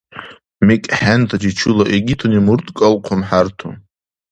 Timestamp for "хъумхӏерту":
3.05-3.67